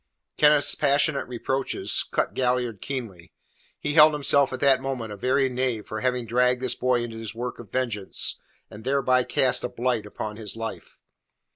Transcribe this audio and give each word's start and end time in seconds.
Kenneth's 0.35 0.73
passionate 0.73 1.27
reproaches 1.27 2.01
cut 2.09 2.33
Galliard 2.33 2.81
keenly. 2.81 3.31
He 3.79 3.93
held 3.93 4.13
himself 4.13 4.51
at 4.51 4.59
that 4.59 4.81
moment 4.81 5.11
a 5.11 5.15
very 5.15 5.47
knave 5.47 5.85
for 5.85 5.99
having 6.01 6.25
dragged 6.25 6.59
this 6.59 6.73
boy 6.73 7.03
into 7.03 7.17
his 7.19 7.35
work 7.35 7.59
of 7.59 7.71
vengeance, 7.71 8.39
and 8.71 8.83
thereby 8.83 9.23
cast 9.23 9.63
a 9.63 9.69
blight 9.69 10.07
upon 10.07 10.37
his 10.37 10.55
life. 10.55 10.99